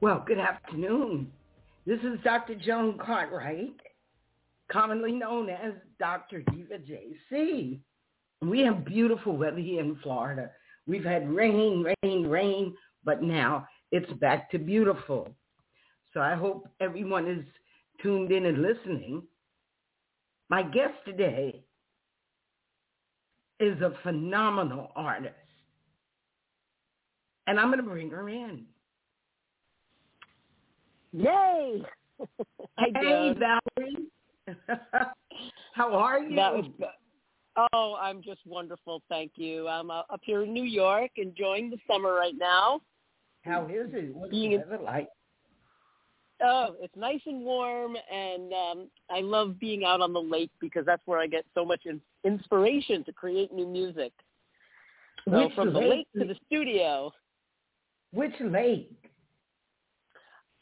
[0.00, 1.32] Well, good afternoon.
[1.84, 2.54] This is Dr.
[2.54, 3.74] Joan Cartwright,
[4.70, 6.42] commonly known as Dr.
[6.52, 7.80] Diva JC.
[8.40, 10.52] We have beautiful weather here in Florida.
[10.86, 15.34] We've had rain, rain, rain, but now it's back to beautiful.
[16.14, 17.44] So I hope everyone is
[18.00, 19.24] tuned in and listening.
[20.48, 21.64] My guest today
[23.58, 25.34] is a phenomenal artist.
[27.48, 28.66] And I'm going to bring her in.
[31.12, 31.82] Yay!
[32.78, 34.06] hey, Valerie.
[35.74, 36.36] How are you?
[36.36, 36.64] That was,
[37.72, 39.02] oh, I'm just wonderful.
[39.08, 39.68] Thank you.
[39.68, 42.80] I'm uh, up here in New York enjoying the summer right now.
[43.44, 44.14] How is it?
[44.14, 45.08] What's Being the weather like?
[46.42, 50.86] Oh, it's nice and warm, and um, I love being out on the lake because
[50.86, 54.12] that's where I get so much in- inspiration to create new music.
[55.24, 55.82] So Which from lake?
[55.82, 57.12] the lake to the studio.
[58.12, 59.07] Which lake?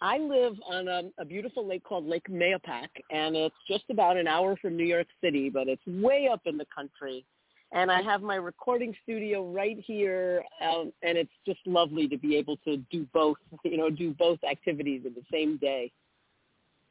[0.00, 4.26] I live on a, a beautiful lake called Lake Mahopac, and it's just about an
[4.26, 7.24] hour from New York City, but it's way up in the country.
[7.72, 12.36] And I have my recording studio right here, um, and it's just lovely to be
[12.36, 15.90] able to do both, you know, do both activities in the same day.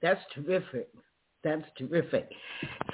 [0.01, 0.89] That's terrific.
[1.43, 2.29] That's terrific.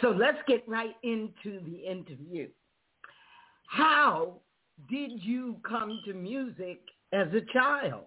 [0.02, 2.50] So let's get right into the interview.
[3.68, 4.34] How
[4.90, 6.82] did you come to music
[7.14, 8.04] as a child?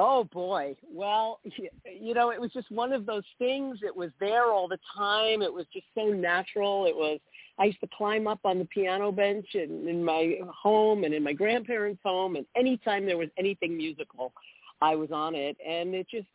[0.00, 0.76] Oh boy.
[0.90, 1.40] Well,
[2.00, 3.80] you know, it was just one of those things.
[3.82, 5.42] It was there all the time.
[5.42, 6.86] It was just so natural.
[6.86, 7.18] It was
[7.58, 11.24] I used to climb up on the piano bench in, in my home and in
[11.24, 14.32] my grandparents' home and anytime there was anything musical,
[14.80, 16.28] I was on it and it just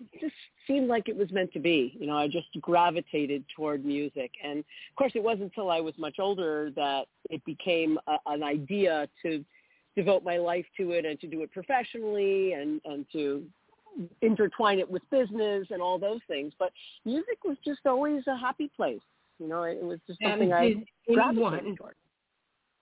[0.00, 0.34] it just
[0.66, 1.94] seemed like it was meant to be.
[2.00, 4.30] You know, I just gravitated toward music.
[4.42, 8.42] And of course, it wasn't until I was much older that it became a, an
[8.42, 9.44] idea to
[10.00, 13.44] devote my life to it and to do it professionally and, and to
[14.22, 16.52] intertwine it with business and all those things.
[16.58, 16.72] But
[17.04, 19.00] music was just always a happy place.
[19.38, 20.74] You know, it was just something I
[21.08, 21.94] anyone, toward.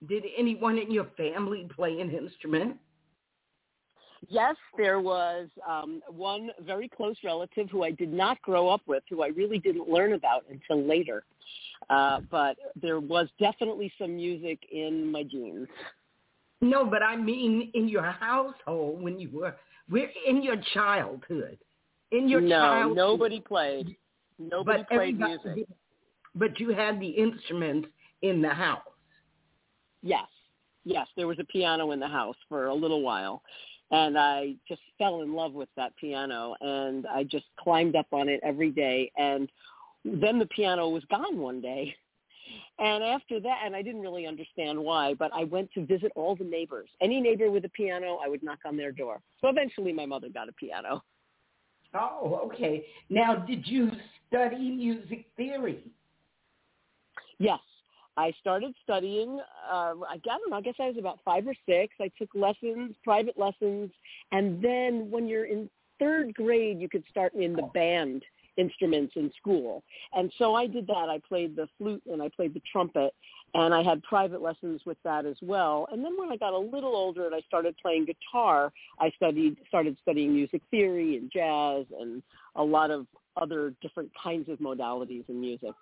[0.09, 2.77] Did anyone in your family play an instrument?
[4.29, 9.03] Yes, there was um, one very close relative who I did not grow up with,
[9.09, 11.25] who I really didn't learn about until later.
[11.89, 15.69] Uh, but there was definitely some music in my genes.
[16.61, 19.57] No, but I mean in your household when you were
[19.91, 21.59] we're in your childhood.
[22.11, 22.97] In your no, childhood.
[22.97, 23.97] nobody played.
[24.39, 25.67] Nobody but played music.
[26.35, 27.89] But you had the instruments
[28.23, 28.83] in the house.
[30.03, 30.27] Yes.
[30.85, 33.43] Yes, there was a piano in the house for a little while.
[33.91, 38.29] And I just fell in love with that piano and I just climbed up on
[38.29, 39.51] it every day and
[40.05, 41.95] then the piano was gone one day
[42.79, 46.37] and after that, and I didn't really understand why, but I went to visit all
[46.37, 46.89] the neighbors.
[47.01, 49.21] Any neighbor with a piano, I would knock on their door.
[49.41, 51.03] So eventually my mother got a piano.
[51.95, 52.87] Oh, okay.
[53.09, 53.91] Now, did you
[54.29, 55.85] study music theory?
[57.39, 57.61] Yes.
[58.17, 59.39] I started studying,
[59.71, 61.95] uh, I don't know, I guess I was about five or six.
[62.01, 63.93] I took lessons, private lessons,
[64.33, 68.25] and then when you're in third grade, you could start in the band
[68.59, 69.83] instruments in school.
[70.13, 71.09] And so I did that.
[71.09, 73.15] I played the flute and I played the trumpet
[73.55, 75.89] and I had private lessons with that as well.
[75.91, 79.57] And then when I got a little older and I started playing guitar, I studied
[79.69, 82.23] started studying music theory and jazz and
[82.57, 83.07] a lot of
[83.41, 85.73] other different kinds of modalities in music.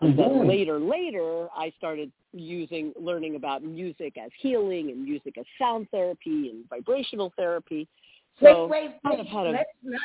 [0.00, 0.48] And then Mhm.
[0.48, 6.48] later, later, I started using, learning about music as healing and music as sound therapy
[6.50, 7.86] and vibrational therapy.
[8.40, 10.00] So wait, wait, kind of had a- Let's not.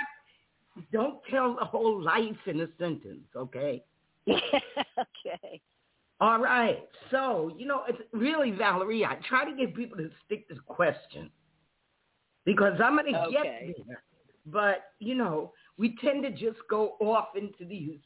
[0.92, 3.84] Don't tell the whole life in a sentence, okay?
[4.30, 5.62] okay.
[6.20, 6.84] All right.
[7.12, 10.62] So, you know, it's really, Valerie, I try to get people to stick to the
[10.62, 11.30] question
[12.46, 13.32] because I'm going to Okay.
[13.32, 14.04] get there.
[14.46, 18.00] But, you know, we tend to just go off into these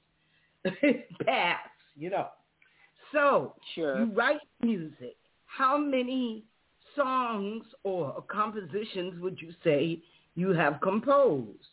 [1.25, 1.59] paths,
[1.95, 2.27] you know.
[3.13, 3.99] So, Sure.
[3.99, 5.17] you write music.
[5.45, 6.43] How many
[6.95, 10.01] songs or compositions would you say
[10.35, 11.67] you have composed?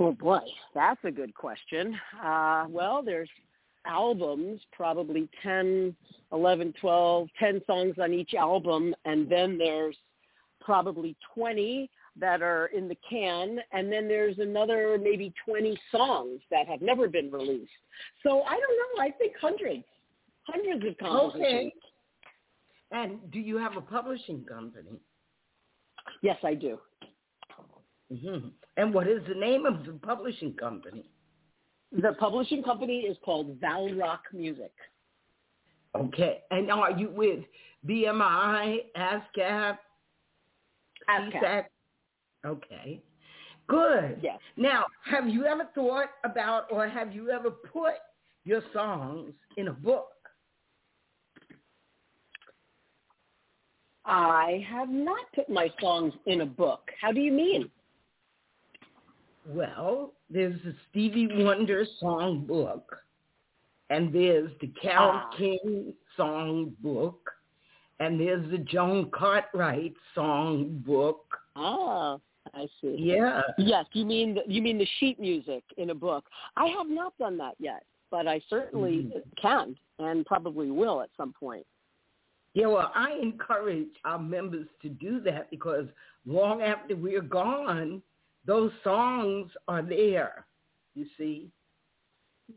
[0.00, 0.40] Oh boy,
[0.74, 1.96] that's a good question.
[2.22, 3.28] Uh, well, there's
[3.86, 5.94] albums, probably 10,
[6.32, 9.96] 11, 12, 10 songs on each album, and then there's
[10.60, 16.66] probably 20 that are in the can, and then there's another maybe 20 songs that
[16.68, 17.70] have never been released.
[18.22, 19.02] So I don't know.
[19.02, 19.84] I think hundreds,
[20.42, 21.46] hundreds of compositions.
[21.46, 21.74] Okay.
[22.92, 25.00] And do you have a publishing company?
[26.22, 26.78] Yes, I do.
[28.20, 31.10] Hmm And what is the name of the publishing company?
[31.92, 34.72] The publishing company is called Valrock Music.
[35.94, 36.40] Okay.
[36.50, 37.40] And are you with
[37.86, 39.78] BMI, ASCAP?
[41.08, 41.64] SESAC?
[42.46, 43.02] Okay.
[43.68, 44.18] Good.
[44.22, 44.38] Yes.
[44.56, 47.94] Now, have you ever thought about or have you ever put
[48.44, 50.08] your songs in a book?
[54.04, 56.90] I have not put my songs in a book.
[57.00, 57.70] How do you mean?
[59.46, 62.96] Well, there's the Stevie Wonder song book,
[63.90, 65.30] and there's the Carole Ah.
[65.36, 67.30] King song book,
[68.00, 71.24] and there's the Joan Cartwright song book.
[71.56, 72.18] Ah,
[72.54, 72.96] I see.
[72.98, 73.42] Yeah.
[73.58, 76.24] Yes, you mean the, you mean the sheet music in a book.
[76.56, 79.22] I have not done that yet, but I certainly Mhm.
[79.36, 81.66] can and probably will at some point.
[82.54, 85.88] Yeah, well, I encourage our members to do that because
[86.26, 88.02] long after we're gone,
[88.46, 90.46] those songs are there,
[90.94, 91.50] you see.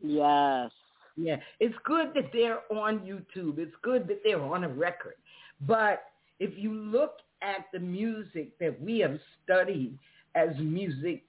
[0.02, 0.70] Yes.
[1.16, 3.58] Yeah, it's good that they're on YouTube.
[3.58, 5.14] It's good that they're on a record.
[5.62, 6.02] But
[6.40, 9.98] if you look at the music that we have studied
[10.34, 11.24] as music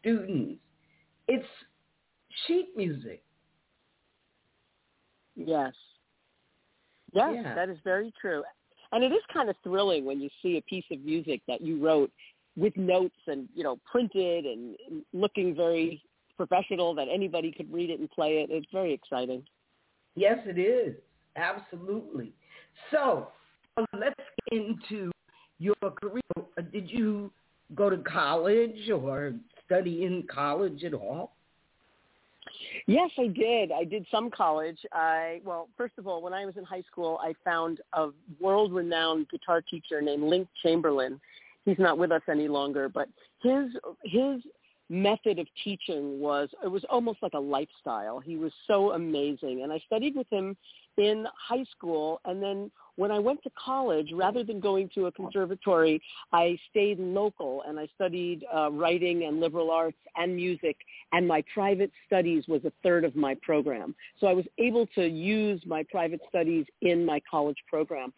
[0.00, 0.60] students,
[1.28, 1.46] it's
[2.46, 3.22] sheet music.
[5.36, 5.72] Yes.
[7.12, 7.54] Yes, Yeah.
[7.54, 8.42] that is very true.
[8.90, 11.78] And it is kind of thrilling when you see a piece of music that you
[11.78, 12.10] wrote
[12.58, 14.76] with notes and, you know, printed and
[15.12, 16.02] looking very
[16.36, 18.50] professional that anybody could read it and play it.
[18.50, 19.44] It's very exciting.
[20.16, 20.94] Yes, it is.
[21.36, 22.32] Absolutely.
[22.90, 23.28] So
[23.76, 25.12] uh, let's get into
[25.58, 26.22] your career.
[26.36, 27.30] Uh, Did you
[27.74, 29.34] go to college or
[29.64, 31.32] study in college at all?
[32.86, 33.70] Yes, I did.
[33.72, 34.78] I did some college.
[34.92, 38.08] I well, first of all, when I was in high school, I found a
[38.40, 41.20] world-renowned guitar teacher named Link Chamberlain.
[41.68, 43.08] He's not with us any longer, but
[43.42, 43.70] his
[44.02, 44.40] his
[44.90, 48.20] method of teaching was it was almost like a lifestyle.
[48.20, 50.56] He was so amazing, and I studied with him
[50.96, 55.12] in high school, and then when I went to college, rather than going to a
[55.12, 60.76] conservatory, I stayed local and I studied uh, writing and liberal arts and music
[61.12, 63.94] and my private studies was a third of my program.
[64.18, 68.12] So I was able to use my private studies in my college program.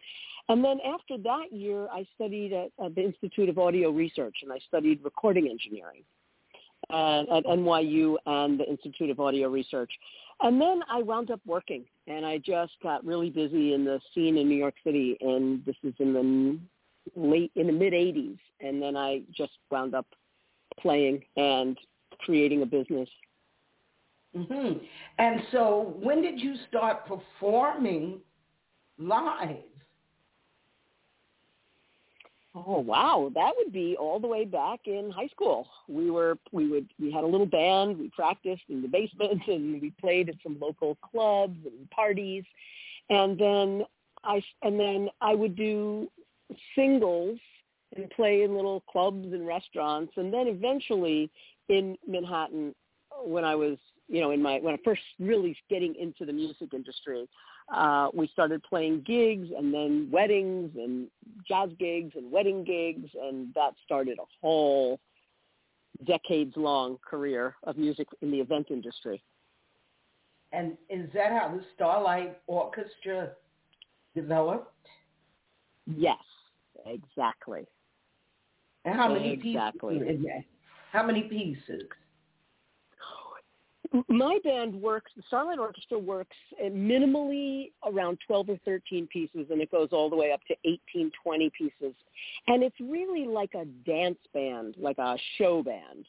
[0.50, 4.52] And then after that year, I studied at, at the Institute of Audio Research and
[4.52, 6.02] I studied recording engineering
[6.90, 9.92] at NYU and the Institute of Audio Research.
[10.40, 14.38] And then I wound up working and I just got really busy in the scene
[14.38, 16.58] in New York City and this is in the
[17.14, 18.38] late, in the mid 80s.
[18.58, 20.06] And then I just wound up
[20.80, 21.78] playing and
[22.18, 23.08] creating a business.
[24.36, 24.72] hmm
[25.16, 28.18] And so when did you start performing
[28.98, 29.69] live?
[32.54, 35.68] Oh wow, that would be all the way back in high school.
[35.88, 37.98] We were we would we had a little band.
[37.98, 42.44] We practiced in the basement and we played at some local clubs and parties,
[43.08, 43.84] and then
[44.24, 46.10] I and then I would do
[46.74, 47.38] singles
[47.96, 51.30] and play in little clubs and restaurants, and then eventually
[51.68, 52.74] in Manhattan
[53.24, 53.78] when I was
[54.08, 57.28] you know in my when I first really getting into the music industry
[57.72, 61.08] uh, we started playing gigs and then weddings and
[61.46, 65.00] jazz gigs and wedding gigs, and that started a whole
[66.06, 69.22] decades-long career of music in the event industry.
[70.52, 73.30] And is that how the Starlight Orchestra
[74.14, 74.74] developed?
[75.86, 76.18] Yes,
[76.86, 77.66] exactly.
[78.84, 79.98] And how many Exactly.
[79.98, 80.26] pieces?
[80.90, 81.82] How many pieces?
[84.08, 89.70] My band works, the Starlight Orchestra works minimally around 12 or 13 pieces, and it
[89.70, 91.94] goes all the way up to 18, 20 pieces.
[92.46, 96.06] And it's really like a dance band, like a show band.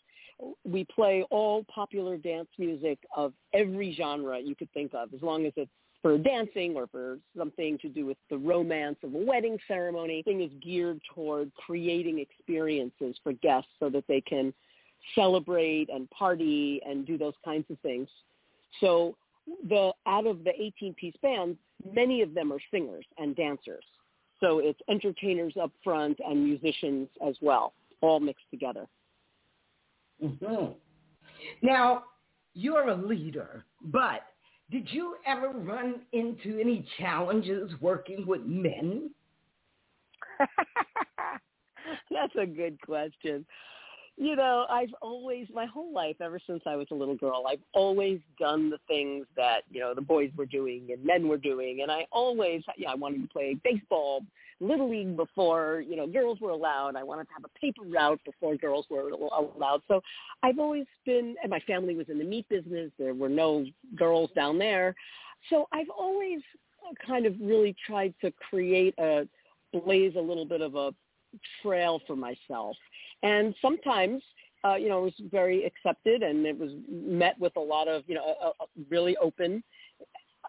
[0.64, 5.46] We play all popular dance music of every genre you could think of, as long
[5.46, 5.72] as it's
[6.04, 10.24] for dancing or for something to do with the romance of a wedding ceremony.
[10.24, 14.54] Thing is geared toward creating experiences for guests so that they can
[15.16, 18.08] celebrate and party and do those kinds of things.
[18.80, 19.16] So
[19.68, 21.58] the out of the 18 piece band,
[21.94, 23.84] many of them are singers and dancers.
[24.40, 28.88] So it's entertainers up front and musicians as well, all mixed together.
[30.20, 30.66] hmm
[31.62, 32.04] Now,
[32.54, 34.24] you're a leader, but
[34.72, 39.12] did you ever run into any challenges working with men?
[42.12, 43.46] That's a good question.
[44.18, 47.62] You know, I've always, my whole life, ever since I was a little girl, I've
[47.74, 51.82] always done the things that, you know, the boys were doing and men were doing.
[51.82, 54.24] And I always, yeah, I wanted to play baseball,
[54.60, 56.96] little league before, you know, girls were allowed.
[56.96, 59.82] I wanted to have a paper route before girls were allowed.
[59.88, 60.02] So
[60.44, 62.92] I've always been, and my family was in the meat business.
[63.00, 64.94] There were no girls down there.
[65.50, 66.42] So I've always
[67.08, 69.28] kind of really tried to create a,
[69.86, 70.94] blaze a little bit of a
[71.62, 72.76] trail for myself.
[73.24, 74.22] And sometimes,
[74.64, 78.04] uh, you know, it was very accepted and it was met with a lot of,
[78.08, 79.64] you know, a, a really open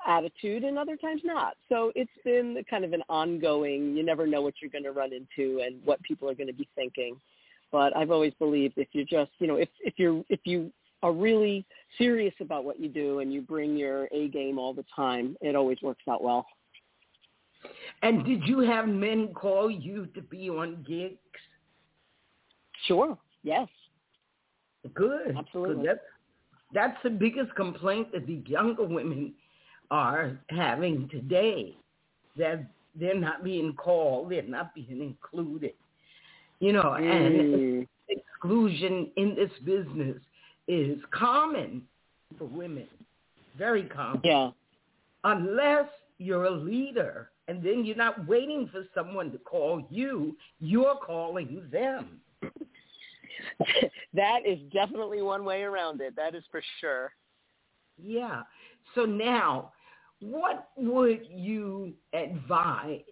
[0.07, 1.55] attitude and other times not.
[1.69, 5.11] So it's been kind of an ongoing, you never know what you're going to run
[5.13, 7.17] into and what people are going to be thinking.
[7.71, 10.71] But I've always believed if you're just, you know, if, if you're, if you
[11.03, 11.65] are really
[11.99, 15.57] serious about what you do and you bring your A game all the time, it
[15.57, 16.47] always works out well.
[18.03, 21.17] And did you have men call you to be on gigs?
[22.87, 23.17] Sure.
[23.43, 23.69] Yes.
[24.95, 25.37] Good.
[25.37, 25.87] Absolutely.
[25.87, 26.01] That's,
[26.75, 29.35] that's the biggest complaint that the younger women
[29.91, 31.77] are having today.
[32.37, 32.65] That
[32.99, 35.75] they're not being called, they're not being included.
[36.61, 37.89] You know, and Mm.
[38.09, 40.21] exclusion in this business
[40.69, 41.83] is common
[42.39, 42.89] for women.
[43.57, 44.21] Very common.
[44.25, 44.51] Yeah.
[45.25, 50.97] Unless you're a leader and then you're not waiting for someone to call you, you're
[51.05, 52.19] calling them.
[54.15, 56.17] that is definitely one way around it.
[56.17, 57.13] That is for sure.
[58.03, 58.45] Yeah.
[58.95, 59.73] So now,
[60.21, 63.03] what would you advise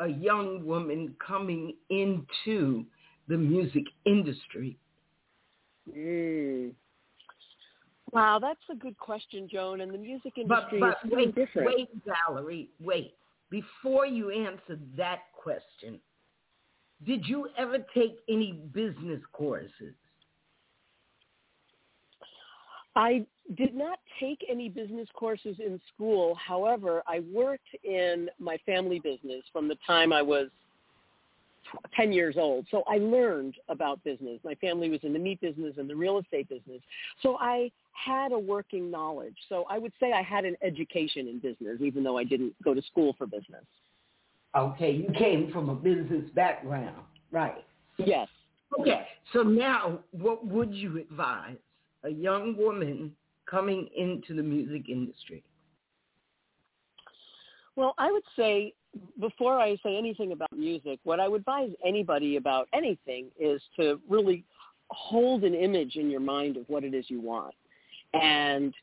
[0.00, 2.84] a young woman coming into
[3.26, 4.76] the music industry?
[5.96, 6.72] Mm.
[8.12, 9.80] Wow, that's a good question, Joan.
[9.80, 11.68] And the music But, industry but is so wait, different.
[11.74, 13.14] wait, Valerie, wait.
[13.52, 16.00] Before you answer that question,
[17.04, 19.94] did you ever take any business courses?
[22.96, 26.34] I did not take any business courses in school.
[26.34, 30.48] However, I worked in my family business from the time I was
[31.94, 32.66] 10 years old.
[32.70, 34.40] So I learned about business.
[34.44, 36.80] My family was in the meat business and the real estate business.
[37.22, 39.36] So I had a working knowledge.
[39.48, 42.74] So I would say I had an education in business, even though I didn't go
[42.74, 43.64] to school for business.
[44.56, 47.64] Okay, you came from a business background, right?
[47.98, 48.28] Yes.
[48.78, 51.56] Okay, so now what would you advise
[52.04, 53.12] a young woman
[53.46, 55.42] coming into the music industry?
[57.76, 58.74] Well, I would say
[59.20, 64.00] before I say anything about music, what I would advise anybody about anything is to
[64.08, 64.44] really
[64.90, 67.54] hold an image in your mind of what it is you want
[68.14, 68.74] and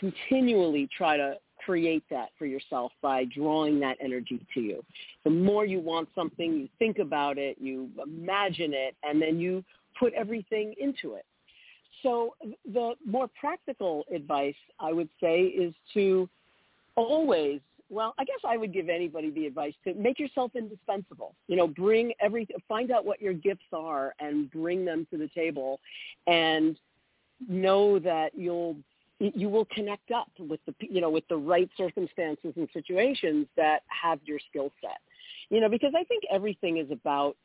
[0.00, 4.84] continually try to create that for yourself by drawing that energy to you.
[5.24, 9.64] The more you want something, you think about it, you imagine it, and then you
[9.98, 11.24] put everything into it.
[12.02, 12.36] So
[12.72, 16.28] the more practical advice I would say is to
[16.94, 21.36] always well, I guess I would give anybody the advice to make yourself indispensable.
[21.46, 25.28] You know, bring every find out what your gifts are and bring them to the
[25.28, 25.78] table
[26.26, 26.76] and
[27.48, 28.76] know that you'll
[29.18, 33.80] you will connect up with the you know with the right circumstances and situations that
[33.88, 34.98] have your skill set.
[35.48, 37.36] You know, because I think everything is about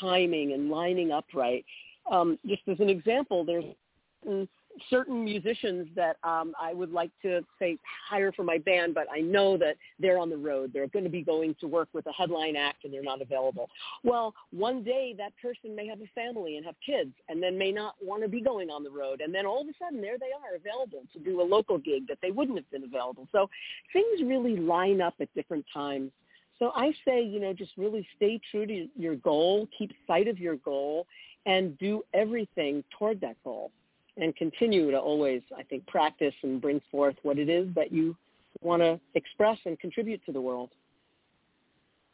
[0.00, 1.64] timing and lining up right.
[2.10, 4.48] Um, just as an example, there's
[4.90, 9.20] certain musicians that um, I would like to say hire for my band, but I
[9.20, 10.70] know that they're on the road.
[10.72, 13.68] They're going to be going to work with a headline act and they're not available.
[14.04, 17.72] Well, one day that person may have a family and have kids and then may
[17.72, 19.20] not want to be going on the road.
[19.20, 22.06] And then all of a sudden there they are available to do a local gig
[22.08, 23.28] that they wouldn't have been available.
[23.32, 23.48] So
[23.92, 26.10] things really line up at different times.
[26.58, 30.38] So I say, you know, just really stay true to your goal, keep sight of
[30.38, 31.06] your goal,
[31.46, 33.70] and do everything toward that goal
[34.18, 38.16] and continue to always, I think, practice and bring forth what it is that you
[38.60, 40.70] want to express and contribute to the world.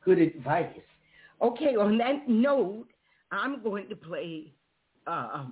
[0.05, 0.69] Good advice.
[1.41, 2.87] Okay, on that note,
[3.33, 4.53] I'm going to play
[5.07, 5.47] uh,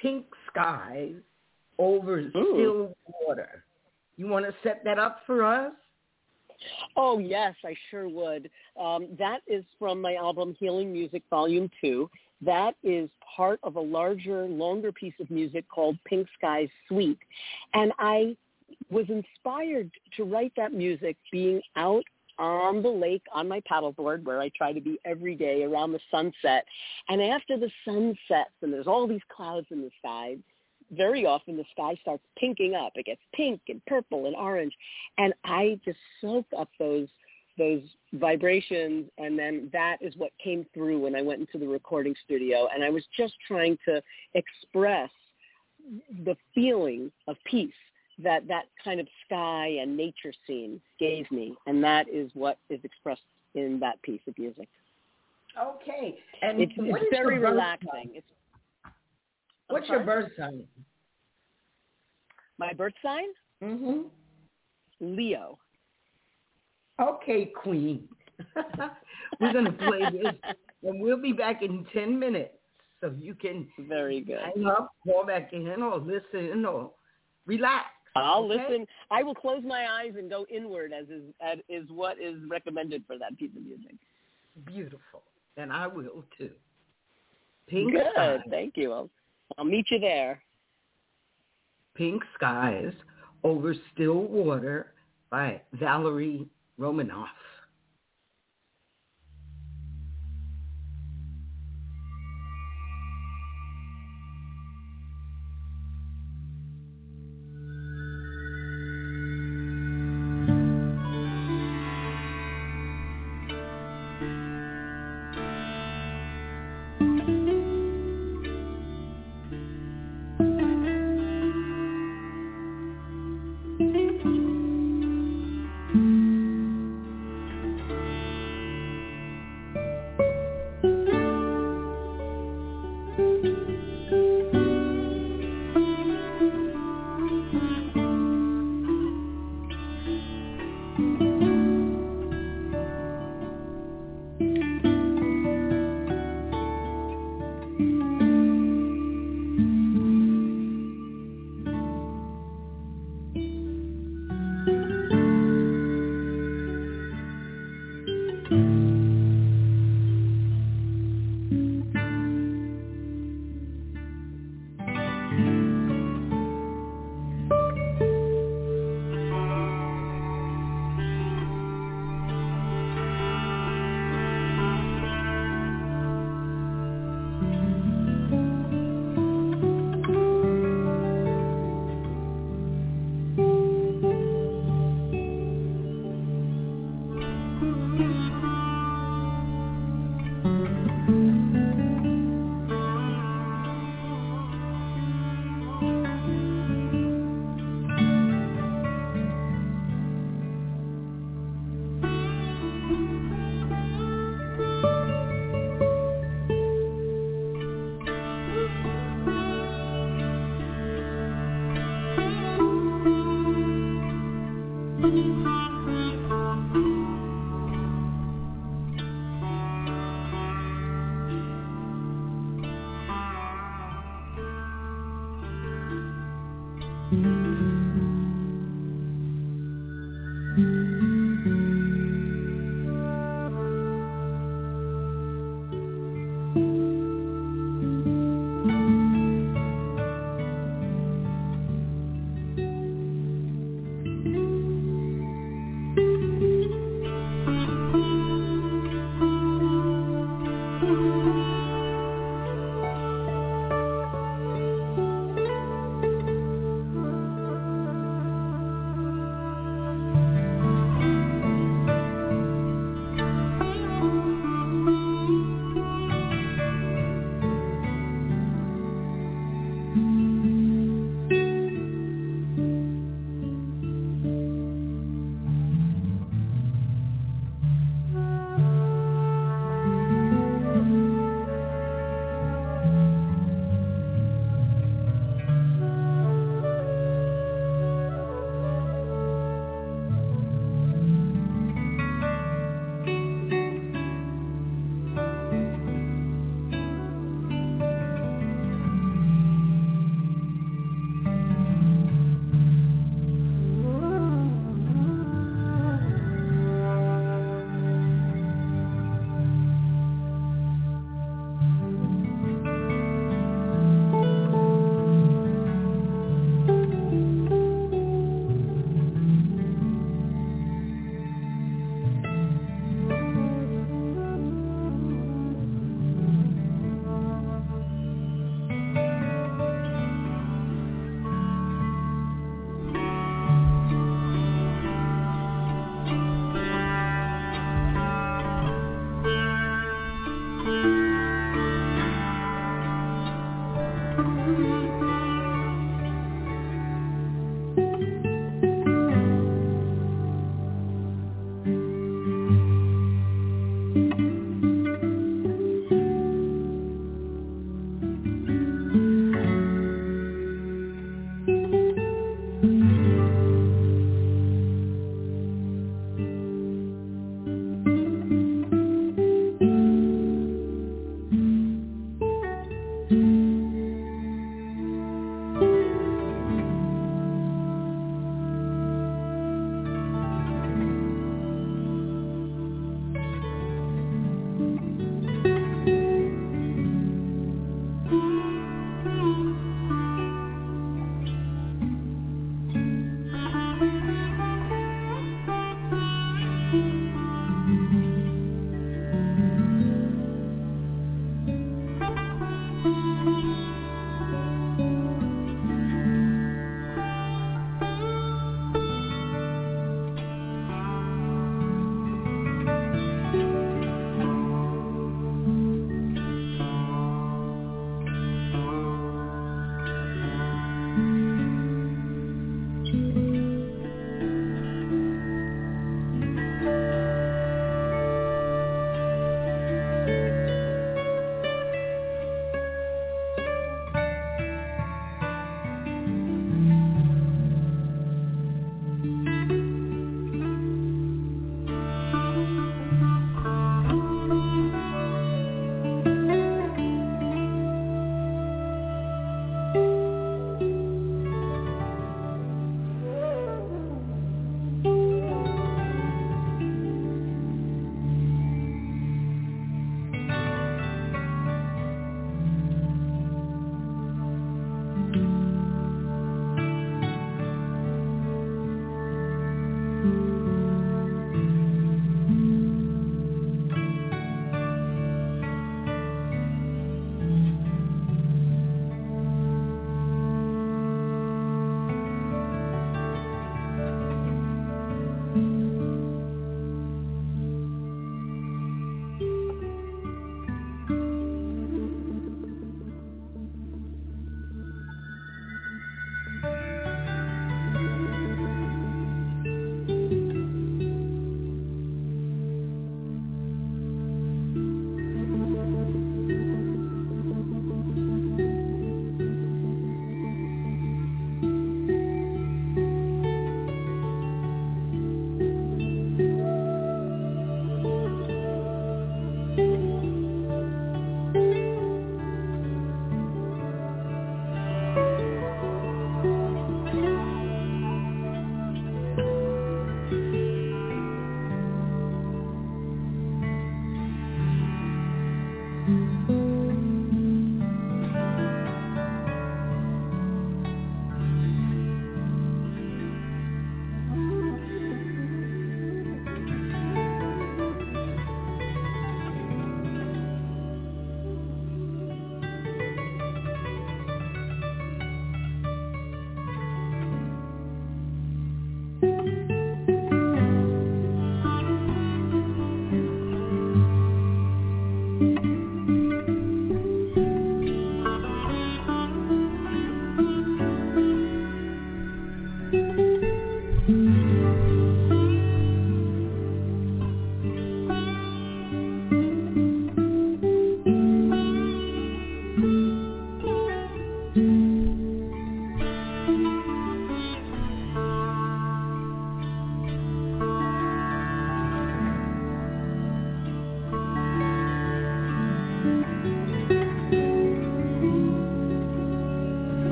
[0.00, 1.14] Pink Skies
[1.78, 2.30] over Ooh.
[2.30, 3.64] Still Water.
[4.16, 5.72] You want to set that up for us?
[6.96, 8.48] Oh yes, I sure would.
[8.80, 12.08] Um, that is from my album Healing Music Volume Two.
[12.44, 17.18] That is part of a larger, longer piece of music called Pink Skies Suite,
[17.72, 18.36] and I
[18.90, 22.04] was inspired to write that music being out
[22.38, 26.00] on the lake on my paddleboard where I try to be every day around the
[26.10, 26.64] sunset.
[27.08, 30.36] And after the sun sets and there's all these clouds in the sky,
[30.90, 32.92] very often the sky starts pinking up.
[32.96, 34.74] It gets pink and purple and orange.
[35.18, 37.08] And I just soak up those
[37.56, 37.82] those
[38.14, 42.68] vibrations and then that is what came through when I went into the recording studio
[42.74, 44.02] and I was just trying to
[44.34, 45.10] express
[46.24, 47.72] the feeling of peace
[48.22, 52.80] that that kind of sky and nature scene gave me and that is what is
[52.84, 53.22] expressed
[53.54, 54.68] in that piece of music.
[55.60, 56.16] Okay.
[56.42, 58.10] And It's, it's very relaxing.
[58.14, 58.26] It's
[59.68, 60.64] What's your birth sign?
[62.58, 63.28] my birth sign?
[63.62, 64.02] Mm-hmm.
[65.00, 65.58] Leo.
[67.00, 68.08] Okay, Queen.
[69.40, 70.34] We're going to play this
[70.82, 72.54] And we'll be back in 10 minutes.
[73.00, 74.38] So you can very good.
[74.54, 76.90] hang up, call back in, or listen, or
[77.46, 77.86] relax.
[78.16, 78.64] I'll okay?
[78.68, 78.86] listen.
[79.10, 83.04] I will close my eyes and go inward, as is as is what is recommended
[83.06, 83.96] for that piece of music.
[84.64, 85.22] Beautiful,
[85.58, 86.52] and I will too.
[87.68, 88.06] Pink Good.
[88.14, 88.40] skies.
[88.48, 88.92] Thank you.
[88.92, 89.10] I'll,
[89.58, 90.40] I'll meet you there.
[91.94, 92.92] Pink skies
[93.42, 94.94] over still water
[95.30, 97.28] by Valerie Romanoff.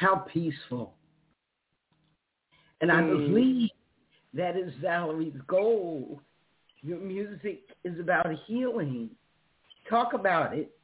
[0.00, 0.94] How peaceful.
[2.80, 3.18] And I Mm.
[3.18, 3.70] believe
[4.32, 6.22] that is Valerie's goal.
[6.80, 9.14] Your music is about healing.
[9.90, 10.74] Talk about it.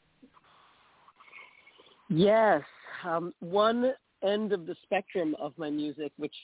[2.11, 2.63] Yes.
[3.05, 6.35] Um, one end of the spectrum of my music, which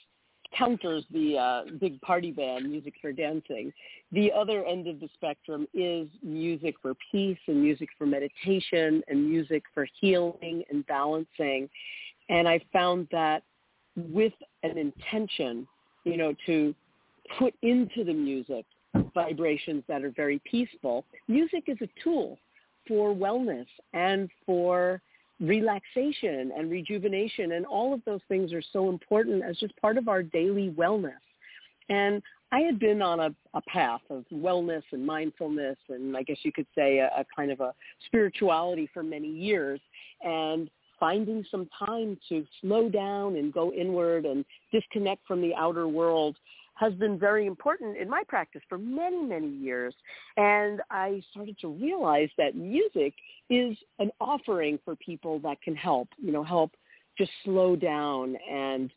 [0.57, 3.71] counters the uh, big party band, music for dancing.
[4.13, 9.29] The other end of the spectrum is music for peace and music for meditation and
[9.29, 11.69] music for healing and balancing.
[12.33, 13.43] And I found that
[13.95, 15.69] with an intention,
[16.05, 16.75] you know, to
[17.39, 18.65] put into the music
[19.13, 22.39] vibrations that are very peaceful, music is a tool
[22.89, 25.03] for wellness and for
[25.41, 30.09] relaxation and rejuvenation and all of those things are so important as just part of
[30.09, 31.13] our daily wellness.
[31.91, 36.39] And I had been on a, a path of wellness and mindfulness and I guess
[36.45, 37.75] you could say a, a kind of a
[38.07, 39.81] spirituality for many years
[40.23, 40.71] and
[41.03, 46.37] finding some time to slow down and go inward and disconnect from the outer world
[46.77, 49.93] has been very important in my practice for many, many years.
[50.37, 53.15] And I started to realize that music
[53.51, 56.71] is an offering for people that can help, you know, help
[57.19, 58.89] just slow down and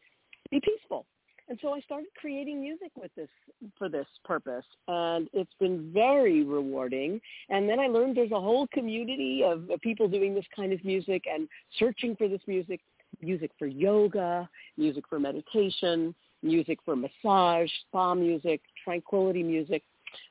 [0.51, 1.07] be peaceful.
[1.47, 3.29] And so I started creating music with this
[3.77, 7.21] for this purpose, and it's been very rewarding.
[7.49, 11.25] And then I learned there's a whole community of, people doing this kind of music
[11.31, 12.81] and searching for this music,
[13.21, 19.83] music for yoga, music for meditation, music for massage, spa music, tranquility music.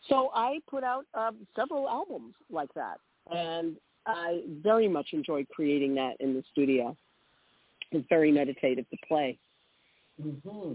[0.08, 2.98] So I put out um, several albums like that,
[3.30, 6.96] and I very much enjoyed creating that in the studio.
[7.92, 9.38] It's very meditative to play.
[10.20, 10.72] Mm-hmm.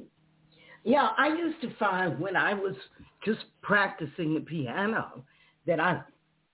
[0.84, 2.76] Yeah, I used to find when I was
[3.26, 5.24] just practicing the piano
[5.68, 6.02] that I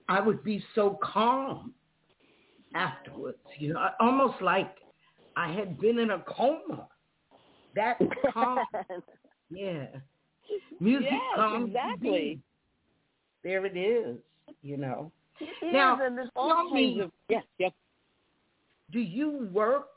[0.08, 1.72] I would be so calm
[2.74, 3.38] afterwards.
[3.58, 4.76] You know, almost like
[5.36, 6.88] I had been in a coma.
[7.74, 7.98] That
[8.32, 8.58] calm.
[9.50, 9.86] yeah.
[10.80, 12.40] Music yes, calms exactly.
[13.42, 14.16] There it is.
[14.62, 15.12] You know.
[15.40, 17.72] It now, is, and there's all kinds of yes, yes.
[18.90, 19.88] Do you work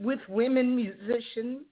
[0.00, 1.62] with women musicians?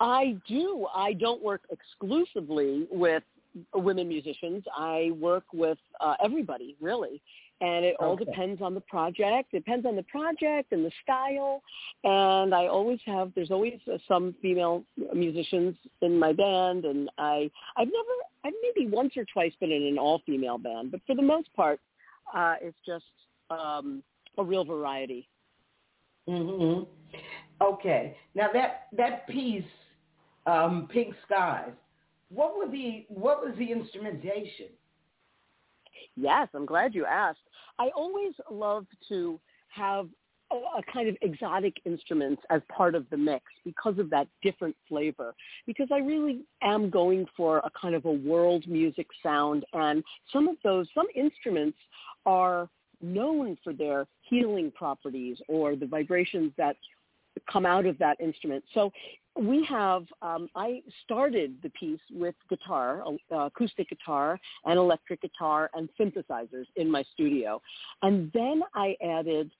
[0.00, 0.86] I do.
[0.94, 3.22] I don't work exclusively with
[3.74, 4.64] women musicians.
[4.76, 7.22] I work with uh, everybody, really.
[7.62, 8.26] And it all Okay.
[8.26, 9.54] depends on the project.
[9.54, 11.62] It depends on the project and the style.
[12.04, 14.84] And I always have, there's always uh, some female
[15.14, 16.84] musicians in my band.
[16.84, 20.90] And I, I've never, I've maybe once or twice been in an all-female band.
[20.90, 21.80] But for the most part,
[22.34, 23.04] uh, it's just
[23.48, 24.02] um,
[24.36, 25.26] a real variety.
[26.28, 26.80] hmm
[27.62, 28.14] Okay.
[28.34, 29.64] Now that that piece,
[30.46, 31.72] um, Pink Skies.
[32.30, 34.66] What were the what was the instrumentation?
[36.16, 37.40] Yes, I'm glad you asked.
[37.78, 39.38] I always love to
[39.68, 40.08] have
[40.50, 44.74] a, a kind of exotic instruments as part of the mix because of that different
[44.88, 45.34] flavor.
[45.66, 50.48] Because I really am going for a kind of a world music sound, and some
[50.48, 51.78] of those, some instruments
[52.24, 52.68] are
[53.02, 56.76] known for their healing properties or the vibrations that
[57.50, 58.64] come out of that instrument.
[58.72, 58.90] So
[59.38, 65.70] we have, um, I started the piece with guitar, uh, acoustic guitar and electric guitar
[65.74, 67.60] and synthesizers in my studio.
[68.02, 69.50] And then I added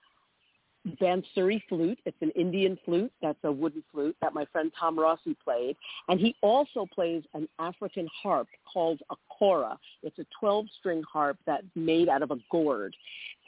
[1.00, 1.98] Bansuri flute.
[2.04, 3.12] It's an Indian flute.
[3.20, 5.76] That's a wooden flute that my friend Tom Rossi played.
[6.08, 9.78] And he also plays an African harp called a kora.
[10.02, 12.94] It's a 12-string harp that's made out of a gourd.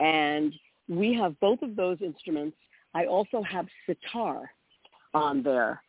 [0.01, 0.53] And
[0.89, 2.57] we have both of those instruments.
[2.95, 4.51] I also have sitar
[5.15, 5.83] on there.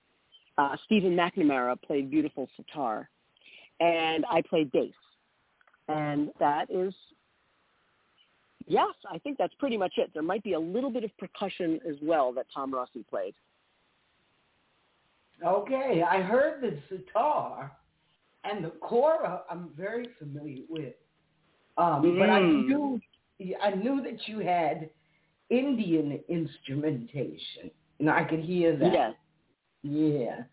[0.60, 3.10] Uh, Stephen McNamara played beautiful sitar.
[3.80, 4.93] And I played bass.
[5.88, 6.93] And that is
[8.68, 10.12] Yes, I think that's pretty much it.
[10.14, 13.34] There might be a little bit of percussion as well that Tom Rossi played.
[15.43, 17.72] Okay, I heard the sitar
[18.43, 19.41] and the kora.
[19.49, 20.93] I'm very familiar with,
[21.78, 22.68] um, but I Mm.
[22.68, 23.01] knew
[23.62, 24.89] I knew that you had
[25.49, 28.93] Indian instrumentation, and I could hear that.
[28.93, 29.16] Yes.
[29.84, 30.43] Yeah.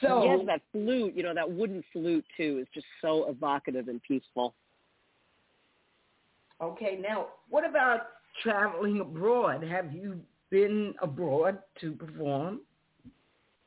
[0.00, 4.02] So yes, that flute, you know, that wooden flute too is just so evocative and
[4.02, 4.54] peaceful.
[6.60, 8.00] okay, now what about
[8.42, 9.62] traveling abroad?
[9.62, 12.60] Have you been abroad to perform?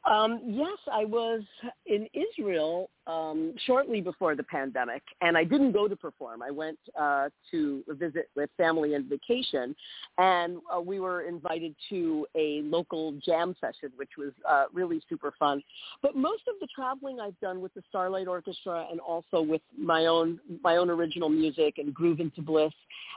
[0.05, 1.41] Um, yes, I was
[1.85, 6.41] in Israel um, shortly before the pandemic, and I didn't go to perform.
[6.41, 9.75] I went uh, to visit with family and vacation,
[10.17, 15.33] and uh, we were invited to a local jam session, which was uh, really super
[15.39, 15.63] fun.
[16.01, 20.07] But most of the traveling I've done with the Starlight Orchestra and also with my
[20.07, 22.73] own my own original music and Groove into Bliss,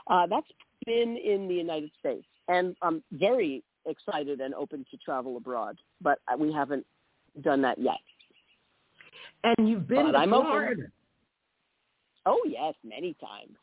[0.07, 0.47] uh, that's
[0.85, 6.19] been in the United States, and I'm very excited and open to travel abroad, but
[6.37, 6.85] we haven't
[7.41, 7.99] done that yet.
[9.43, 10.49] And you've been But to I'm open.
[10.49, 10.83] Florida.
[12.25, 13.55] Oh yes, many times.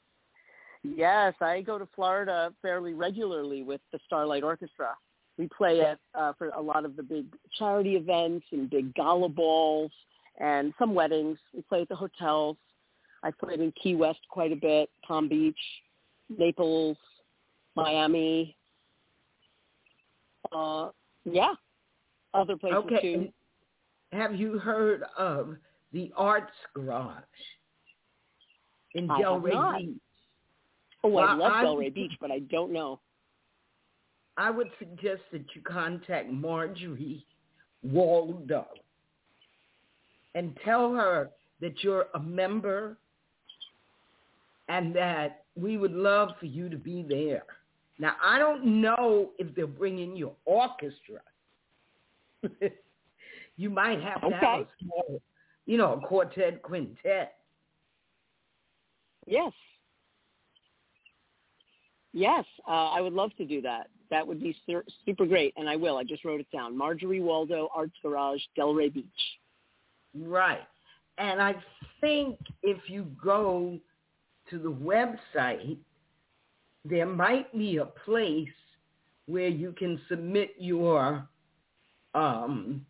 [0.82, 4.96] Yes, I go to Florida fairly regularly with the Starlight Orchestra.
[5.36, 7.26] We play at uh, for a lot of the big
[7.58, 9.92] charity events and big gala balls
[10.40, 11.38] and some weddings.
[11.54, 12.56] We play at the hotels.
[13.22, 15.58] I played in Key West quite a bit, Palm Beach,
[16.28, 16.96] Naples,
[17.74, 18.56] Miami.
[20.52, 20.90] Uh,
[21.24, 21.54] yeah,
[22.34, 23.00] other places Okay.
[23.14, 23.28] too.
[24.12, 25.56] Have you heard of
[25.92, 27.22] the Arts Garage
[28.94, 29.78] in I Delray.
[29.78, 29.96] Beach?
[31.04, 33.00] Oh, I love I- Delray Beach, but I don't know.
[34.36, 37.24] I would suggest that you contact Marjorie
[37.82, 38.66] Waldo
[40.34, 41.30] and tell her
[41.60, 42.96] that you're a member
[44.68, 47.42] and that we would love for you to be there.
[47.98, 51.20] Now, I don't know if they're bringing your orchestra.
[53.60, 54.36] You might have to Okay.
[54.36, 55.20] have a small,
[55.68, 57.34] you know, a quartet, quintet.
[59.26, 59.52] Yes.
[62.14, 63.88] Yes, uh, I would love to do that.
[64.10, 65.98] That would be sur- super great, and I will.
[65.98, 66.76] I just wrote it down.
[66.76, 69.04] Marjorie Waldo Arts Garage, Delray Beach.
[70.18, 70.66] Right.
[71.18, 71.54] And I
[72.00, 73.78] think if you go
[74.48, 75.76] to the website,
[76.86, 78.48] there might be a place
[79.26, 81.28] where you can submit your,
[82.14, 82.86] um,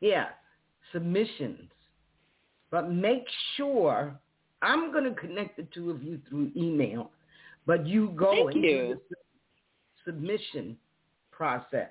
[0.00, 0.28] yeah,
[0.92, 1.68] submissions.
[2.74, 3.24] But make
[3.56, 4.18] sure,
[4.60, 7.12] I'm going to connect the two of you through email,
[7.66, 9.00] but you go Thank into you.
[9.10, 9.16] the
[10.04, 10.76] submission
[11.30, 11.90] process.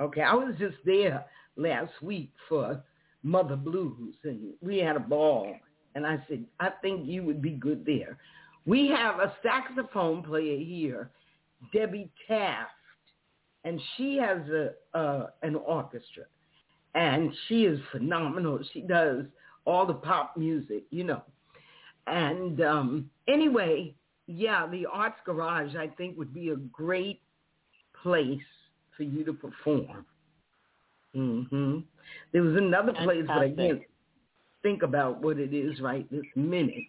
[0.00, 2.82] Okay, I was just there last week for
[3.22, 5.54] Mother Blues, and we had a ball.
[5.94, 8.18] And I said, I think you would be good there.
[8.66, 11.10] We have a saxophone player here,
[11.72, 12.72] Debbie Taft,
[13.62, 16.24] and she has a uh, an orchestra,
[16.96, 18.58] and she is phenomenal.
[18.72, 19.26] She does
[19.70, 21.22] all the pop music, you know.
[22.06, 23.94] And um, anyway,
[24.26, 27.20] yeah, the Arts Garage I think would be a great
[28.02, 28.40] place
[28.96, 30.04] for you to perform.
[31.16, 31.78] Mm-hmm.
[32.32, 33.82] There was another place, but I can't
[34.62, 36.84] think about what it is right this minute.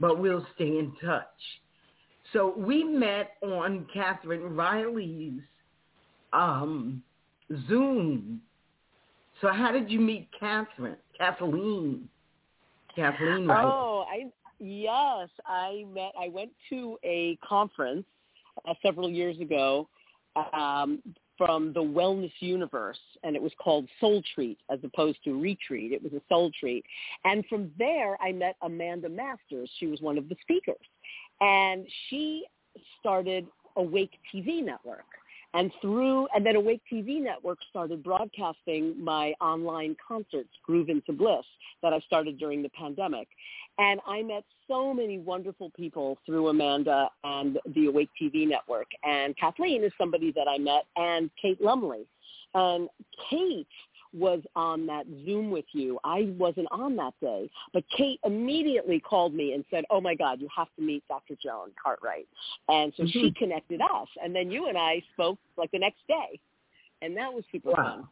[0.00, 1.24] But we'll stay in touch.
[2.32, 5.40] So we met on Catherine Riley's
[6.32, 7.02] um,
[7.68, 8.42] Zoom.
[9.40, 10.96] So how did you meet Catherine?
[11.16, 12.08] Kathleen.
[12.94, 13.48] Kathleen.
[13.50, 16.12] Oh, I yes, I met.
[16.18, 18.04] I went to a conference
[18.68, 19.88] uh, several years ago
[20.52, 21.02] um,
[21.36, 25.92] from the Wellness Universe, and it was called Soul Treat as opposed to Retreat.
[25.92, 26.84] It was a Soul Treat,
[27.24, 29.70] and from there I met Amanda Masters.
[29.78, 30.76] She was one of the speakers,
[31.40, 32.44] and she
[32.98, 35.06] started Awake TV Network.
[35.54, 41.44] And through, and then Awake TV Network started broadcasting my online concerts, Groove into Bliss,
[41.82, 43.28] that I started during the pandemic.
[43.78, 48.88] And I met so many wonderful people through Amanda and the Awake TV Network.
[49.04, 52.06] And Kathleen is somebody that I met, and Kate Lumley.
[52.54, 52.88] And
[53.30, 53.66] Kate
[54.12, 55.98] was on that Zoom with you.
[56.04, 60.40] I wasn't on that day, but Kate immediately called me and said, "Oh my God,
[60.40, 61.34] you have to meet Dr.
[61.42, 62.28] Joan Cartwright."
[62.68, 63.38] And so she mm-hmm.
[63.38, 66.40] connected us, and then you and I spoke like the next day,
[67.02, 67.84] and that was super fun.
[67.84, 68.08] Wow.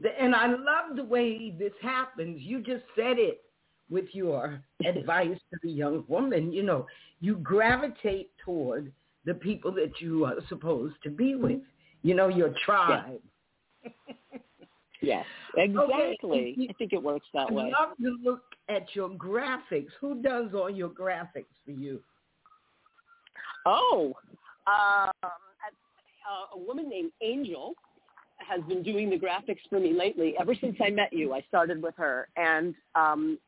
[0.00, 2.40] The- And I love the way this happens.
[2.42, 3.42] You just said it
[3.90, 6.52] with your advice to the young woman.
[6.52, 6.86] You know,
[7.20, 8.92] you gravitate toward
[9.24, 11.60] the people that you are supposed to be with.
[12.02, 13.20] You know, your tribe.
[15.02, 15.26] Yes,
[15.56, 16.54] exactly.
[16.56, 17.72] you- I think it works that I'd way.
[17.78, 19.90] love to look at your graphics.
[20.00, 22.02] Who does all your graphics for you?
[23.66, 24.14] Oh,
[24.66, 27.74] um, uh, a woman named Angel
[28.38, 30.34] has been doing the graphics for me lately.
[30.38, 33.38] Ever since I met you, I started with her, and um,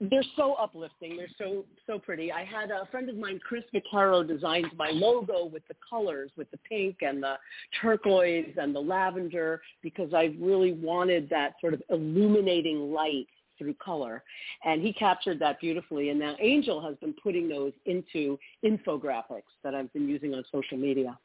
[0.00, 1.16] they're so uplifting.
[1.16, 2.32] They're so so pretty.
[2.32, 6.50] I had a friend of mine, Chris Vaccaro, designed my logo with the colors, with
[6.50, 7.34] the pink and the
[7.80, 13.26] turquoise and the lavender, because I really wanted that sort of illuminating light
[13.58, 14.22] through color.
[14.64, 16.08] And he captured that beautifully.
[16.08, 20.78] And now Angel has been putting those into infographics that I've been using on social
[20.78, 21.18] media.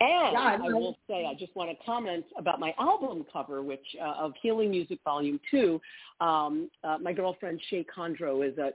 [0.00, 3.62] And Yeah, I I will say, I just want to comment about my album cover,
[3.62, 5.80] which uh, of Healing Music Volume Two.
[6.20, 8.72] Um, uh, my girlfriend Shay Condro is an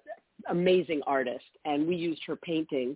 [0.49, 2.95] amazing artist, and we used her painting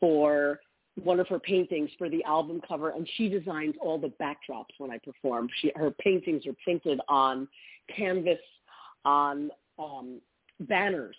[0.00, 0.60] for
[1.02, 4.90] one of her paintings for the album cover, and she designs all the backdrops when
[4.90, 5.48] I perform.
[5.60, 7.46] She, her paintings are printed on
[7.96, 8.40] canvas,
[9.04, 10.20] on um,
[10.60, 11.16] banners,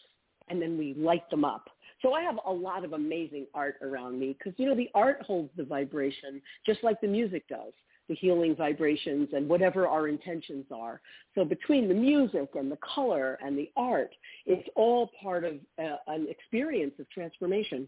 [0.50, 1.70] and then we light them up.
[2.02, 5.22] So I have a lot of amazing art around me because, you know, the art
[5.22, 7.74] holds the vibration just like the music does,
[8.08, 11.02] the healing vibrations and whatever our intentions are.
[11.36, 14.14] So between the music and the color and the art,
[14.46, 17.88] it's all part of uh, an experience of transformation.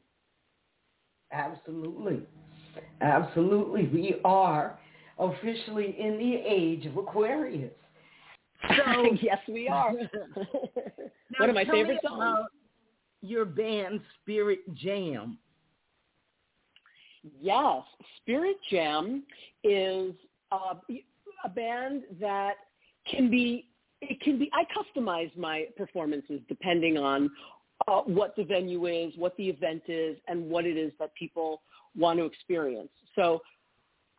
[1.32, 2.22] Absolutely.
[3.00, 3.88] Absolutely.
[3.88, 4.78] We are
[5.18, 7.72] officially in the age of Aquarius.
[8.78, 9.92] So, yes, we are.
[9.92, 10.06] Now,
[11.40, 12.16] One of my favorite songs.
[12.16, 12.52] about
[13.22, 15.38] Your band Spirit Jam.
[17.40, 17.84] Yes,
[18.18, 19.24] Spirit Jam
[19.64, 20.14] is
[20.52, 20.74] uh,
[21.44, 22.54] a band that
[23.10, 23.68] can be.
[24.02, 24.50] It can be.
[24.54, 27.30] I customize my performances depending on
[27.88, 31.62] uh, what the venue is, what the event is, and what it is that people
[31.96, 32.90] want to experience.
[33.16, 33.42] So,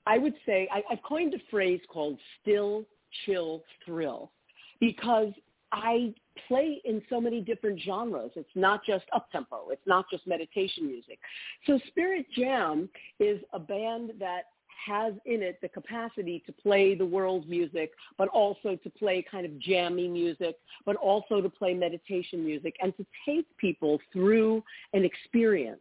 [0.07, 2.85] I would say I, I've coined a phrase called "still,
[3.27, 4.31] chill, thrill,"
[4.79, 5.33] because
[5.73, 6.13] I
[6.49, 8.31] play in so many different genres.
[8.37, 9.69] It's not just up-tempo.
[9.71, 11.19] It's not just meditation music.
[11.67, 14.43] So Spirit Jam is a band that
[14.87, 19.47] has in it the capacity to play the world music, but also to play kind
[19.47, 24.63] of jammy music, but also to play meditation music and to take people through
[24.93, 25.81] an experience.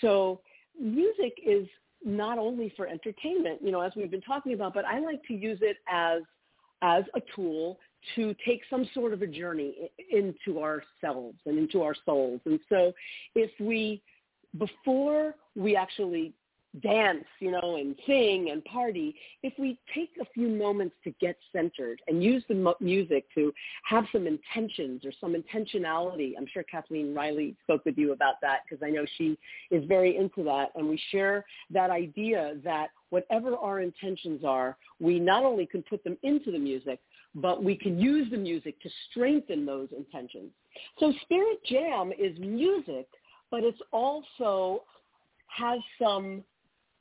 [0.00, 0.40] So
[0.80, 1.68] music is
[2.04, 5.34] not only for entertainment, you know, as we've been talking about, but I like to
[5.34, 6.22] use it as
[6.82, 7.78] as a tool
[8.14, 12.40] to take some sort of a journey into ourselves and into our souls.
[12.44, 12.92] And so
[13.34, 14.02] if we
[14.58, 16.34] before we actually
[16.80, 21.36] dance, you know, and sing and party, if we take a few moments to get
[21.54, 23.52] centered and use the music to
[23.84, 28.60] have some intentions or some intentionality, I'm sure Kathleen Riley spoke with you about that
[28.64, 29.38] because I know she
[29.70, 30.70] is very into that.
[30.74, 36.02] And we share that idea that whatever our intentions are, we not only can put
[36.04, 37.00] them into the music,
[37.34, 40.50] but we can use the music to strengthen those intentions.
[40.98, 43.06] So Spirit Jam is music,
[43.50, 44.84] but it's also
[45.48, 46.42] has some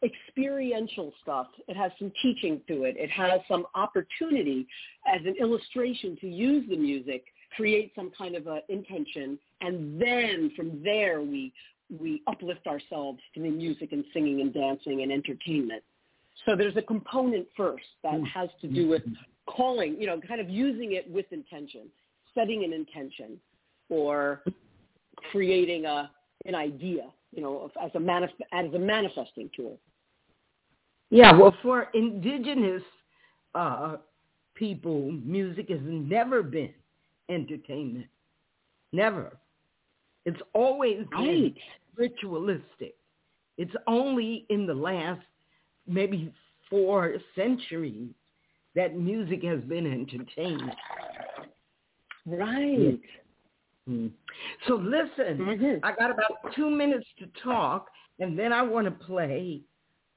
[0.03, 1.47] experiential stuff.
[1.67, 2.95] It has some teaching to it.
[2.97, 4.67] It has some opportunity
[5.07, 7.23] as an illustration to use the music,
[7.55, 11.53] create some kind of a intention, and then from there we
[11.99, 15.83] we uplift ourselves to the music and singing and dancing and entertainment.
[16.45, 18.27] So there's a component first that mm.
[18.27, 19.01] has to do with
[19.55, 21.87] calling, you know, kind of using it with intention,
[22.33, 23.39] setting an intention,
[23.89, 24.41] or
[25.31, 26.11] creating a
[26.45, 29.79] an idea, you know, as a manif- as a manifesting tool.
[31.09, 32.81] Yeah, well, for indigenous
[33.53, 33.97] uh,
[34.55, 36.73] people, music has never been
[37.29, 38.07] entertainment.
[38.93, 39.37] Never.
[40.25, 41.55] It's always right.
[41.95, 42.95] ritualistic.
[43.57, 45.21] It's only in the last
[45.87, 46.33] maybe
[46.69, 48.09] four centuries
[48.75, 50.71] that music has been entertained.
[52.25, 52.99] Right.
[53.89, 54.07] Mm-hmm.
[54.67, 55.85] So listen, mm-hmm.
[55.85, 57.87] I got about two minutes to talk,
[58.19, 59.61] and then I want to play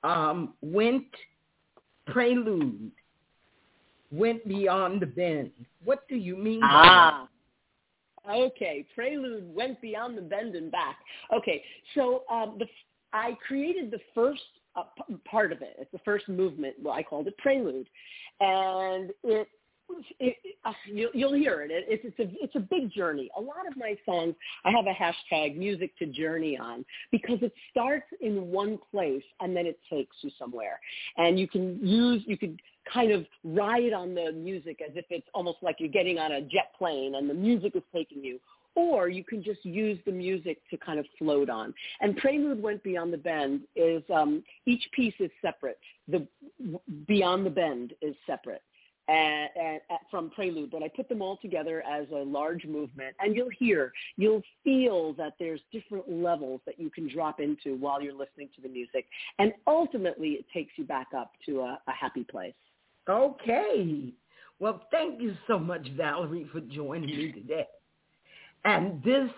[0.02, 1.06] um, went
[2.06, 2.92] prelude,
[4.12, 5.50] went beyond the bend.
[5.82, 7.28] What do you mean ah.
[8.30, 10.96] Okay, Prelude went beyond the bend and back.
[11.34, 11.62] Okay,
[11.94, 12.66] so um, the,
[13.12, 14.40] I created the first
[14.76, 15.76] uh, p- part of it.
[15.78, 16.76] It's the first movement.
[16.82, 17.88] Well, I called it Prelude,
[18.40, 19.48] and it
[20.18, 21.70] it, uh, you'll, you'll hear it.
[21.70, 21.84] it.
[21.88, 23.30] It's, it's a it's a big journey.
[23.36, 27.52] A lot of my songs, I have a hashtag music to journey on because it
[27.70, 30.80] starts in one place and then it takes you somewhere.
[31.16, 32.60] And you can use you could
[32.92, 36.40] kind of ride on the music as if it's almost like you're getting on a
[36.40, 38.38] jet plane and the music is taking you.
[38.76, 41.72] Or you can just use the music to kind of float on.
[42.00, 45.78] And Prelude Went Beyond the Bend is um, each piece is separate.
[46.08, 46.26] The
[47.06, 48.62] Beyond the Bend is separate
[49.08, 53.14] and, and, from Prelude, but I put them all together as a large movement.
[53.20, 58.00] And you'll hear, you'll feel that there's different levels that you can drop into while
[58.00, 59.06] you're listening to the music.
[59.38, 62.54] And ultimately, it takes you back up to a, a happy place.
[63.08, 64.12] Okay.
[64.58, 67.66] Well, thank you so much, Valerie, for joining me today.
[68.64, 69.30] And this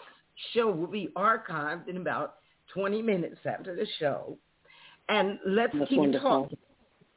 [0.52, 2.36] show will be archived in about
[2.72, 4.38] 20 minutes after the show.
[5.08, 6.42] And let's That's keep wonderful.
[6.42, 6.58] talking.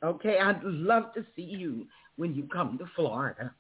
[0.04, 1.86] Okay, I'd love to see you
[2.16, 3.54] when you come to Florida.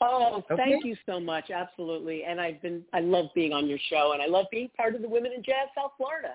[0.00, 0.56] Oh, okay.
[0.56, 1.50] thank you so much.
[1.50, 2.24] Absolutely.
[2.24, 5.02] And I've been I love being on your show and I love being part of
[5.02, 6.34] the Women in Jazz South Florida.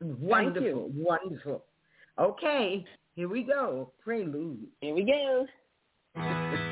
[0.00, 1.64] Wonderful, wonderful.
[2.18, 2.84] Okay,
[3.14, 3.92] here we go.
[4.02, 4.66] Prelude.
[4.80, 5.46] Here we go.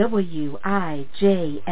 [0.00, 1.62] WIJSF.com.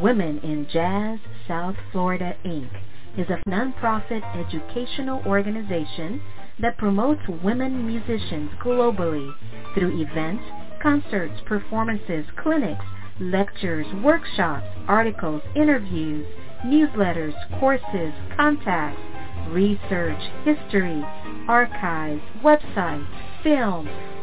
[0.00, 2.70] Women in Jazz South Florida, Inc.
[3.18, 6.22] is a nonprofit educational organization
[6.60, 9.28] that promotes women musicians globally
[9.74, 10.44] through events,
[10.80, 12.84] concerts, performances, clinics,
[13.18, 16.26] lectures, workshops, articles, interviews,
[16.64, 19.00] newsletters, courses, contacts,
[19.48, 21.02] research, history,
[21.48, 23.06] archives, websites,
[23.42, 23.88] film,